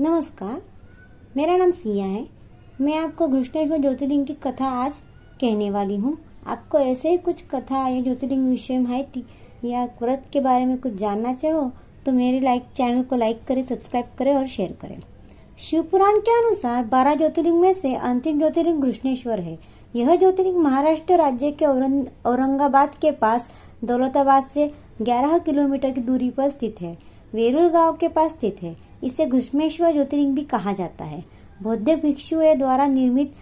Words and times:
नमस्कार, 0.00 0.60
मेरा 1.36 1.56
नाम 1.56 1.70
सिया 1.70 2.04
है। 2.06 2.24
मैं 2.80 2.96
आपको 2.96 3.26
घृष्णेश्वर 3.28 3.78
ज्योतिर्लिंग 3.78 4.26
की 4.26 4.34
कथा 4.34 4.66
आज 4.82 4.94
कहने 5.40 5.70
वाली 5.70 5.96
हूँ। 5.96 6.16
आपको 6.46 6.78
ऐसे 6.80 7.10
ही 7.10 7.16
कुछ 7.18 7.42
कथा 7.44 7.86
या 7.88 8.02
ज्योतिर्लिंग 8.02 8.48
विषय 8.50 8.78
माहिती 8.78 9.24
या 9.64 9.84
व्रत 10.02 10.28
के 10.32 10.40
बारे 10.40 10.66
में 10.66 10.76
कुछ 10.78 10.94
जानना 10.94 11.32
चाहो 11.34 11.70
तो 12.06 12.12
मेरे 12.12 12.40
लाइक 12.40 12.66
चैनल 12.76 13.02
को 13.02 13.16
लाइक 13.16 13.44
करें, 13.48 13.62
सब्सक्राइब 13.62 14.14
करें 14.18 14.34
और 14.34 14.46
शेयर 14.46 14.76
करें। 14.80 14.98
शिवपुराण 15.60 16.18
के 16.18 16.38
अनुसार 16.38 16.84
बारह 16.86 17.14
ज्योतिर्लिंग 17.14 17.60
में 17.60 17.72
से 17.72 17.94
अंतिम 17.94 18.38
ज्योतिर्लिंग 18.38 18.82
घृष्णेश्वर 18.82 19.40
है। 19.40 19.58
यह 19.94 20.16
ज्योतिर्लिंग 20.16 20.58
महाराष्ट्र 20.58 21.16
राज्य 21.16 21.50
के 21.52 21.66
औरंगाबाद 21.66 22.94
के 22.94 23.10
पास 23.12 23.50
दौलताबाद 23.84 24.42
से 24.44 24.70
11 25.02 25.38
किलोमीटर 25.38 25.90
की 25.90 26.00
दूरी 26.02 26.30
पर 26.30 26.48
स्थित 26.48 26.80
है। 26.80 26.98
वेरुल 27.34 27.68
गाँव 27.68 27.96
के 27.96 28.08
पास 28.08 28.30
स्थित 28.30 28.62
है। 28.62 28.76
इसे 29.04 29.26
घुष्मेश्वर 29.26 29.92
ज्योतिर्लिंग 29.92 30.34
भी 30.34 30.42
कहा 30.42 30.72
जाता 30.72 31.04
है। 31.04 31.24
बौद्ध 31.62 31.90
भिक्षुओं 31.90 32.58
द्वारा 32.58 32.86
निर्मित 32.86 33.32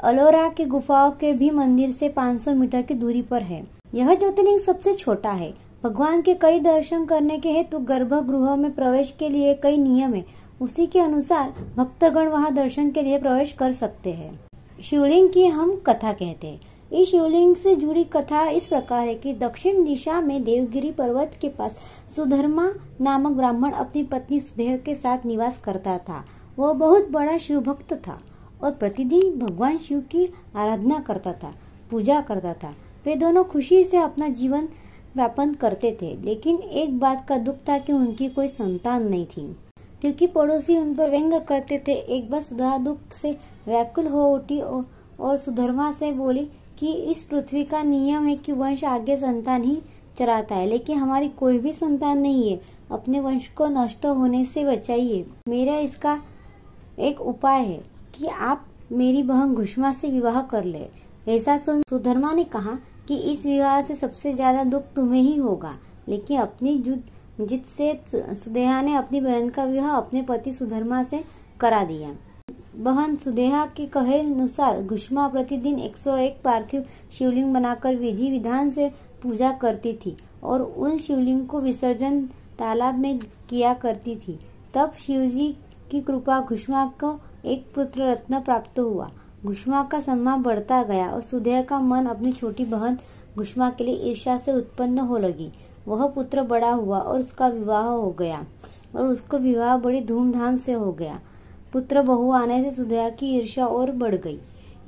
अलोरा 0.00 0.48
की 0.48 0.64
गुफाओं 0.64 1.10
के 1.10 1.32
भी 1.32 1.50
मंदिर 1.50 1.90
से 1.90 2.08
500 2.08 2.54
मीटर 2.54 2.82
की 2.82 2.94
दूरी 2.94 3.22
पर 3.22 3.42
है। 3.42 3.64
यह 3.94 4.14
ज्योतिर्लिंग 4.14 4.58
सबसे 4.58 4.94
छोटा 4.94 5.30
है। 5.30 5.54
भगवान 5.84 6.22
के 6.22 6.34
कई 6.34 6.60
दर्शन 6.60 7.04
करने 7.04 7.38
के 7.38 7.50
हेतु 7.50 7.78
गर्भगृह 7.78 8.56
में 8.56 8.74
प्रवेश 8.74 9.14
के 9.18 9.28
लिए 9.28 9.54
कई 9.54 9.76
नियम 9.76 10.14
है। 10.14 10.24
उसी 10.60 10.86
के 10.86 11.00
अनुसार 11.00 11.54
भक्तगण 11.76 12.28
वहाँ 12.28 12.54
दर्शन 12.54 12.90
के 12.90 13.02
लिए 13.02 13.18
प्रवेश 13.18 13.52
कर 13.52 13.72
सकते 13.72 14.12
हैं। 14.12 14.40
शिवलिंग 14.82 15.28
की 15.28 15.46
हम 15.46 15.76
कथा 15.86 16.12
कहते 16.12 16.46
हैं। 16.46 16.60
इस 16.92 17.10
शिवलिंग 17.10 17.54
से 17.56 17.74
जुड़ी 17.76 18.02
कथा 18.04 18.44
इस 18.48 18.66
प्रकार 18.66 19.06
है 19.06 19.14
कि 19.14 19.32
दक्षिण 19.32 19.82
दिशा 19.84 20.20
में 20.20 20.42
देवगिरी 20.44 20.90
पर्वत 20.90 21.32
के 21.40 21.48
पास 21.48 21.76
सुधर्मा 22.16 22.68
नामक 23.00 23.32
ब्राह्मण 23.32 23.72
अपनी 23.72 24.02
पत्नी 24.02 24.38
सुदेह 24.40 24.76
के 24.76 24.94
साथ 24.94 25.26
निवास 25.26 25.58
करता 25.58 25.96
था। 25.98 26.24
वह 26.58 26.72
बहुत 26.72 27.10
बड़ा 27.10 27.36
शिव 27.38 27.60
भक्त 27.60 27.92
था 28.06 28.18
और 28.62 28.70
प्रतिदिन 28.70 29.38
भगवान 29.38 29.78
शिव 29.78 30.00
की 30.10 30.26
आराधना 30.56 30.98
करता 30.98 31.32
था, 31.32 31.52
पूजा 31.90 32.20
करता 32.20 32.54
था। 32.54 32.74
वे 33.04 33.14
दोनों 33.14 33.44
खुशी 33.44 33.82
से 33.84 33.96
अपना 33.96 34.28
जीवन 34.28 34.68
व्यापन 35.16 35.54
करते 35.54 35.96
थे, 36.02 36.14
लेकिन 36.16 36.56
एक 36.56 36.98
बात 36.98 37.24
का 37.28 37.36
दुख 37.36 37.56
था 37.68 37.78
कि 37.78 37.92
उनकी 37.92 38.28
कोई 38.28 38.46
संतान 38.46 39.08
नहीं 39.08 39.26
थी। 39.26 39.56
क्योंकि 40.00 40.26
पड़ोसी 40.26 40.76
उन 40.78 40.94
पर 40.94 41.10
व्यंग 41.10 41.40
करते 41.40 41.82
थे, 41.88 41.92
एक 41.92 42.30
बार 42.30 42.40
सुधा 42.40 42.76
दुख 42.78 43.12
से 43.12 43.36
व्याकुल 43.66 44.06
हो 44.06 44.28
उठी 44.34 44.60
और 44.60 45.36
सुधर्मा 45.36 45.90
से 45.92 46.12
बोली 46.12 46.48
कि 46.78 46.92
इस 47.10 47.22
पृथ्वी 47.22 47.64
का 47.64 47.82
नियम 47.82 48.26
है 48.26 48.34
कि 48.36 48.52
वंश 48.52 48.84
आगे 48.84 49.16
संतान 49.16 49.62
ही 49.64 49.80
चराता 50.18 50.54
है, 50.54 50.66
लेकिन 50.66 50.98
हमारी 50.98 51.28
कोई 51.30 51.58
भी 51.58 51.72
संतान 51.72 52.18
नहीं 52.18 52.50
है। 52.50 52.60
अपने 52.92 53.20
वंश 53.20 53.48
को 53.48 53.66
नष्ट 53.68 54.06
होने 54.06 54.44
से 54.44 54.64
बचाइए। 54.64 55.24
मेरा 55.48 55.76
इसका 55.78 56.18
एक 57.00 57.20
उपाय 57.22 57.62
है 57.62 57.82
कि 58.14 58.26
आप 58.26 58.64
मेरी 58.92 59.22
बहन 59.22 59.54
घुषमा 59.54 59.92
से 59.92 60.10
विवाह 60.10 60.40
कर 60.42 60.64
ले। 60.64 60.86
ऐसा 61.28 61.56
सुन 61.56 61.82
सुधर्मा 61.90 62.32
ने 62.32 62.44
कहा 62.46 62.78
कि 63.08 63.16
इस 63.32 63.44
विवाह 63.46 63.80
से 63.80 63.94
सबसे 63.94 64.32
ज़्यादा 64.34 64.64
दुख 64.66 64.82
तुम्हें 64.96 65.20
ही 65.22 65.36
होगा। 65.36 65.74
लेकिन 66.08 66.40
अपनी 66.40 66.76
जित 67.40 67.66
से 67.66 67.92
सुदेहा 68.10 68.80
ने 68.82 68.94
अपनी 68.96 69.20
बहन 69.20 69.48
का 69.48 69.64
विवाह 69.64 69.90
अपने 69.90 70.22
पति 70.22 70.52
सुधर्मा 70.52 71.02
से 71.02 71.22
करा 71.60 71.84
दिया। 71.84 72.08
बहन 72.78 73.16
सुदेहा 73.16 73.64
के 73.66 73.86
कहे 73.86 74.18
अनुसार 74.20 74.82
घुष्मा 74.82 75.26
प्रतिदिन 75.28 75.78
101 75.78 76.34
पार्थिव 76.44 76.84
शिवलिंग 77.12 77.52
बनाकर 77.54 77.94
विधि 77.96 78.30
विधान 78.30 78.70
से 78.70 78.88
पूजा 79.22 79.50
करती 79.52 79.92
थी 79.92 80.16
और 80.42 80.62
उन 80.62 80.98
शिवलिंग 80.98 81.46
को 81.46 81.60
विसर्जन 81.60 82.20
तालाब 82.58 82.98
में 82.98 83.18
किया 83.18 83.72
करती 83.74 84.14
थी। 84.16 84.38
तब 84.74 84.92
शिवजी 85.06 85.48
की 85.90 86.00
कृपा 86.00 86.40
घुष्मा 86.40 86.84
को 87.00 87.18
एक 87.44 87.66
पुत्र 87.74 88.10
रत्न 88.10 88.40
प्राप्त 88.40 88.78
हुआ। 88.78 89.10
घुष्मा 89.44 89.82
का 89.84 90.00
सम्मान 90.00 90.42
बढ़ता 90.42 90.82
गया 90.82 91.08
और 91.08 91.22
सुदेहा 91.22 91.62
का 91.62 91.80
मन 91.80 92.06
अपनी 92.06 92.32
छोटी 92.32 92.64
बहन 92.64 92.98
घुष्मा 93.36 93.70
के 93.70 93.84
लिए 93.84 94.10
ईर्षा 94.10 94.36
से 94.36 94.52
उत्पन्न 94.52 94.98
हो 94.98 95.18
लगी। 95.18 95.50
वह 95.88 96.06
पुत्र 96.06 96.42
बड़ा 96.42 96.70
हुआ 96.70 96.98
और 96.98 97.18
उसका 97.18 97.48
विवाह 97.48 97.84
हो 97.84 98.10
गया 98.18 98.44
और 98.96 99.06
उसको 99.06 99.38
विवाह 99.38 99.76
बड़ी 99.76 100.00
धूमधाम 100.00 100.56
से 100.56 100.72
हो 100.72 100.92
गया। 100.92 101.20
पुत्र 101.72 102.02
बहु 102.02 102.30
आने 102.32 102.62
से 102.62 102.70
सुधया 102.70 103.08
की 103.10 103.34
ईर्षा 103.36 103.66
और 103.66 103.90
बढ़ 103.92 104.14
गई। 104.16 104.38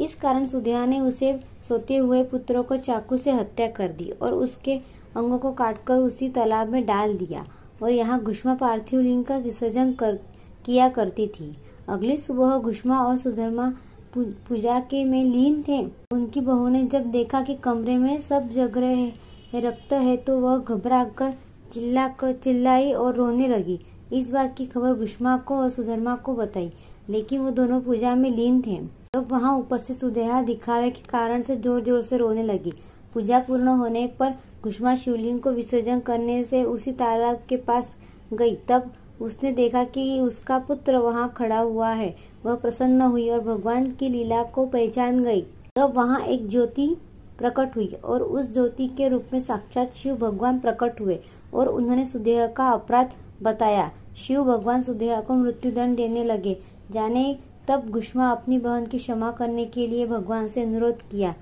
इस 0.01 0.15
कारण 0.15 0.45
सुधया 0.45 0.85
ने 0.87 1.01
उसे 1.01 1.33
सोते 1.69 1.97
हुए 1.97 2.23
पुत्रों 2.25 2.63
को 2.63 2.77
चाकू 2.79 3.17
से 3.17 3.31
हत्या 3.31 3.67
कर 3.71 3.89
दी 3.93 4.11
और 4.13 4.35
उसके 4.35 4.77
अंगों 5.17 5.39
को 5.39 5.53
काटकर 5.53 5.99
उसी 5.99 6.29
तालाब 6.29 6.69
में 6.69 6.85
डाल 6.87 7.17
दिया 7.17 7.45
और 7.83 7.91
यहाँ 7.91 8.21
घुष्मा 8.23 8.55
पार्थिव 8.55 9.01
लिंग 9.01 9.25
का 9.25 9.37
विसर्जन 9.39 9.93
कर, 9.93 10.19
किया 10.67 10.89
करती 10.89 11.27
थी। 11.29 11.55
अगली 11.89 12.17
सुबह 12.17 12.57
घुष्मा 12.59 13.03
और 13.03 13.17
सुधर्मा 13.17 13.73
पूजा 14.17 14.79
के 14.81 15.05
में 15.05 15.25
लीन 15.25 15.63
थे। 15.69 15.83
उनकी 16.13 16.41
बहू 16.41 16.69
ने 16.69 16.83
जब 16.85 17.11
देखा 17.11 17.43
कि 17.43 17.55
कमरे 17.55 17.97
में 17.99 18.19
सब 18.21 18.49
जगह 18.49 19.13
रक्त 19.57 19.93
है 19.93 20.17
तो 20.17 20.39
वह 20.39 20.57
घबरा 20.59 21.05
कर 21.19 21.33
चिल्ला 21.73 22.07
कर, 22.11 22.33
चिल्लाई 22.33 22.93
और 22.93 23.15
रोने 23.15 23.49
लगी। 23.49 23.79
इस 24.13 24.31
बात 24.31 24.55
की 24.57 24.67
खबर 24.67 24.95
गुष्मा 24.95 25.37
को 25.39 25.57
और 25.57 25.69
सुधर्मा 25.71 26.15
को 26.17 26.35
बताई, 26.35 26.71
लेकिन 27.11 27.41
वो 27.41 27.51
दोनों 27.51 27.81
पूजा 27.81 28.15
में 28.15 28.31
लीन 28.31 28.61
थे। 28.63 28.77
तब 28.77 29.11
तो 29.15 29.21
वहाँ 29.29 29.57
उपस्थित 29.59 29.97
सुदेहा 29.97 30.41
दिखावे 30.43 30.91
के 30.91 31.03
कारण 31.03 31.43
से 31.43 31.57
ज़ोर 31.57 31.83
ज़ोर 31.85 32.03
से 32.03 32.17
रोने 32.17 32.43
लगी, 32.43 32.73
पूजा 33.15 33.39
पूर्ण 33.39 33.69
होने 33.69 34.07
पर 34.19 34.35
घुष्मा 34.63 34.95
शिवलिंग 34.97 35.41
को 35.41 35.51
विसर्जन 35.53 36.01
करने 36.01 36.43
से 36.45 36.63
उसी 36.65 36.93
तालाब 36.95 37.43
के 37.49 37.57
पास 37.59 37.95
गई। 38.33 38.55
तब 38.69 38.91
उसने 39.21 39.53
देखा 39.53 39.85
कि 39.87 40.19
उसका 40.21 40.59
पुत्र 40.59 40.97
वहाँ 40.99 41.33
खड़ा 41.37 41.59
हुआ 41.59 41.91
है, 41.91 42.15
वह 42.45 42.55
प्रसन्न 42.57 43.01
हुई 43.03 43.29
और 43.31 43.41
भगवान 43.43 43.87
की 43.93 44.09
लीला 44.09 44.43
को 44.45 44.67
पहचान 44.67 45.23
गई। 45.25 45.43
तब 45.77 45.93
वहाँ 45.97 46.21
एक 46.21 46.49
ज्योति 46.49 46.95
प्रकट 47.39 47.77
हुई 47.77 47.87
और 48.05 48.23
उस 48.23 48.53
ज्योति 48.53 48.87
के 48.89 49.09
रूप 49.09 49.27
में 49.33 49.41
साक्षात 49.41 49.95
शिव 49.95 50.17
भगवान 50.19 50.59
प्रकट 50.61 51.01
हुए 51.01 51.19
और 51.55 51.69
उन्होंने 51.69 52.05
सुदेह 52.05 52.47
का 52.47 52.71
अपराध 52.71 53.13
बताया, 53.43 53.91
शिव 54.17 54.45
भगवान 54.45 54.83
सुदेहा 54.83 55.21
को 55.21 55.35
मृत्युदंड 55.35 55.97
देने 55.97 56.25
लगे। 56.25 56.57
जाने 56.91 57.39
तब 57.69 57.89
घुष्मा 57.91 58.31
अपनी 58.31 58.59
बहन 58.59 58.87
की 58.87 58.99
क्षमा 58.99 59.31
करने 59.31 59.65
के 59.65 59.87
लिए 59.87 60.07
भगवान 60.07 60.49
से 60.49 60.63
अनुरोध 60.63 61.03
किया। 61.03 61.35